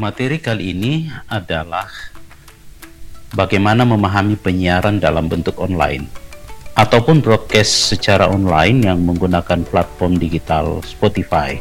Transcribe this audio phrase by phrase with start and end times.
[0.00, 1.84] Materi kali ini adalah
[3.36, 6.08] bagaimana memahami penyiaran dalam bentuk online
[6.72, 11.60] ataupun broadcast secara online yang menggunakan platform digital Spotify.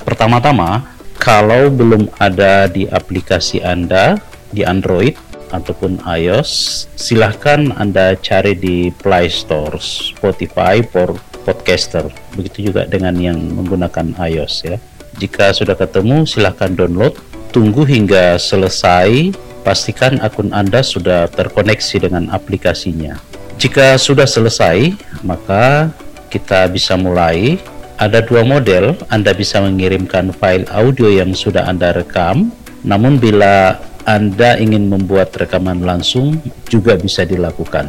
[0.00, 4.16] Pertama-tama, kalau belum ada di aplikasi Anda
[4.48, 5.20] di Android
[5.52, 12.08] ataupun iOS, silahkan Anda cari di Play Store Spotify for Podcaster.
[12.32, 14.80] Begitu juga dengan yang menggunakan iOS ya.
[15.20, 19.30] Jika sudah ketemu, silahkan download Tunggu hingga selesai,
[19.62, 23.14] pastikan akun Anda sudah terkoneksi dengan aplikasinya.
[23.62, 24.90] Jika sudah selesai,
[25.22, 25.86] maka
[26.34, 27.62] kita bisa mulai.
[27.94, 32.50] Ada dua model, Anda bisa mengirimkan file audio yang sudah Anda rekam,
[32.82, 37.86] namun bila Anda ingin membuat rekaman langsung juga bisa dilakukan.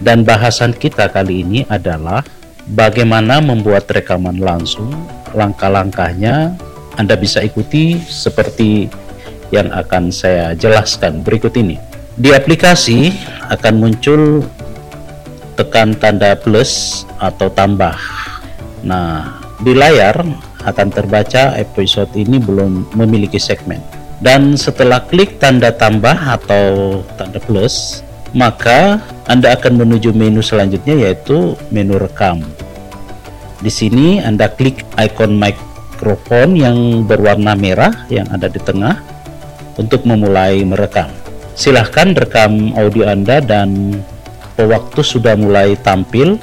[0.00, 2.24] Dan bahasan kita kali ini adalah
[2.72, 4.88] bagaimana membuat rekaman langsung,
[5.36, 6.56] langkah-langkahnya,
[6.96, 8.90] anda bisa ikuti seperti
[9.50, 11.78] yang akan saya jelaskan berikut ini.
[12.18, 13.14] Di aplikasi
[13.50, 14.42] akan muncul
[15.58, 17.94] tekan tanda plus atau tambah.
[18.86, 20.24] Nah, di layar
[20.64, 23.80] akan terbaca episode ini belum memiliki segmen.
[24.20, 28.04] Dan setelah klik tanda tambah atau tanda plus,
[28.36, 32.42] maka Anda akan menuju menu selanjutnya yaitu menu rekam.
[33.60, 35.56] Di sini Anda klik ikon mic
[36.00, 38.96] mikrofon yang berwarna merah yang ada di tengah
[39.76, 41.12] untuk memulai merekam.
[41.52, 44.00] Silahkan rekam audio Anda dan
[44.56, 46.40] waktu sudah mulai tampil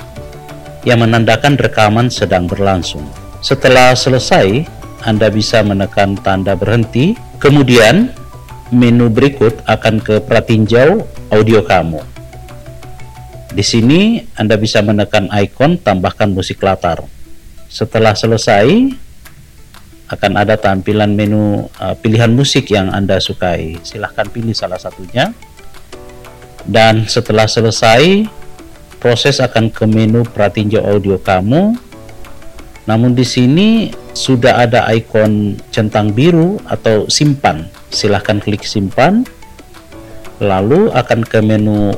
[0.85, 3.01] yang menandakan rekaman sedang berlangsung.
[3.41, 4.69] Setelah selesai,
[5.01, 8.13] Anda bisa menekan tanda berhenti, kemudian
[8.69, 11.01] menu berikut akan ke pratinjau
[11.33, 12.05] audio kamu.
[13.57, 17.01] Di sini Anda bisa menekan ikon tambahkan musik latar.
[17.73, 19.06] Setelah selesai,
[20.07, 23.75] akan ada tampilan menu uh, pilihan musik yang Anda sukai.
[23.83, 25.35] Silahkan pilih salah satunya.
[26.63, 28.27] Dan setelah selesai,
[29.03, 31.75] proses akan ke menu pratinjau audio kamu.
[32.87, 37.67] Namun di sini sudah ada ikon centang biru atau simpan.
[37.91, 39.27] Silahkan klik simpan.
[40.39, 41.91] Lalu akan ke menu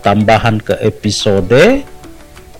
[0.00, 1.84] tambahan ke episode.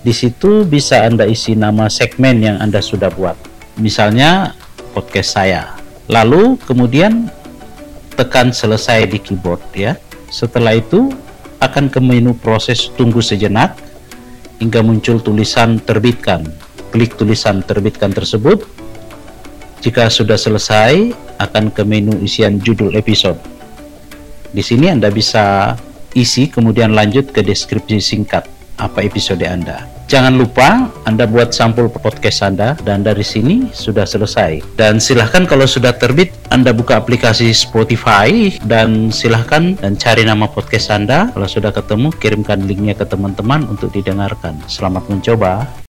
[0.03, 3.39] Di situ bisa Anda isi nama segmen yang Anda sudah buat.
[3.79, 4.53] Misalnya
[4.93, 5.73] podcast saya.
[6.05, 7.27] Lalu kemudian
[8.13, 9.97] tekan selesai di keyboard ya.
[10.29, 11.09] Setelah itu
[11.57, 13.73] akan ke menu proses tunggu sejenak
[14.61, 16.45] hingga muncul tulisan terbitkan.
[16.93, 18.63] Klik tulisan terbitkan tersebut.
[19.81, 21.11] Jika sudah selesai,
[21.41, 23.41] akan ke menu isian judul episode.
[24.53, 25.75] Di sini Anda bisa
[26.13, 28.45] isi kemudian lanjut ke deskripsi singkat
[28.77, 29.85] apa episode Anda.
[30.13, 34.77] Jangan lupa Anda buat sampul podcast Anda dan dari sini sudah selesai.
[34.77, 40.93] Dan silahkan kalau sudah terbit Anda buka aplikasi Spotify dan silahkan dan cari nama podcast
[40.93, 41.33] Anda.
[41.33, 44.59] Kalau sudah ketemu kirimkan linknya ke teman-teman untuk didengarkan.
[44.69, 45.82] Selamat mencoba.